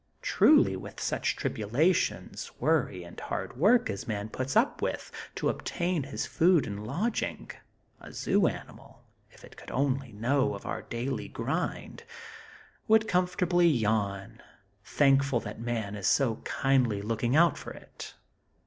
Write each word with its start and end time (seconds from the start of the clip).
Truly, 0.23 0.75
with 0.75 0.99
such 0.99 1.35
tribulations, 1.35 2.51
worry, 2.59 3.03
and 3.03 3.19
hard 3.19 3.55
work 3.55 3.87
as 3.87 4.07
Man 4.07 4.29
puts 4.29 4.55
up 4.55 4.81
with 4.81 5.11
to 5.35 5.47
obtain 5.47 6.01
his 6.01 6.25
food 6.25 6.65
and 6.65 6.87
lodging, 6.87 7.51
a 7.99 8.11
zoo 8.11 8.47
animal, 8.47 9.03
if 9.29 9.43
it 9.45 9.55
could 9.57 9.69
only 9.69 10.11
know 10.11 10.55
of 10.55 10.65
our 10.65 10.81
daily 10.81 11.27
grind, 11.27 12.03
would 12.87 13.07
comfortably 13.07 13.67
yawn, 13.67 14.41
thankful 14.83 15.39
that 15.41 15.59
Man 15.61 15.93
is 15.95 16.07
so 16.07 16.37
kindly 16.37 17.03
looking 17.03 17.35
out 17.35 17.55
for 17.55 17.69
it. 17.71 18.15